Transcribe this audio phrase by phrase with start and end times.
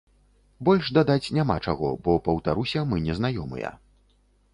[0.67, 3.71] Больш дадаць няма чаго, бо, паўтаруся, мы не знаёмыя.